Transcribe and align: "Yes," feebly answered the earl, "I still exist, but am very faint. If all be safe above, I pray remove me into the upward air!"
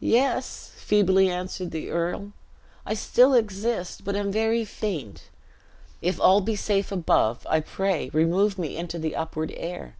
"Yes," 0.00 0.72
feebly 0.76 1.30
answered 1.30 1.70
the 1.70 1.88
earl, 1.88 2.32
"I 2.84 2.92
still 2.92 3.32
exist, 3.32 4.04
but 4.04 4.14
am 4.14 4.30
very 4.30 4.62
faint. 4.62 5.30
If 6.02 6.20
all 6.20 6.42
be 6.42 6.54
safe 6.54 6.92
above, 6.92 7.46
I 7.48 7.60
pray 7.60 8.10
remove 8.12 8.58
me 8.58 8.76
into 8.76 8.98
the 8.98 9.16
upward 9.16 9.54
air!" 9.56 9.96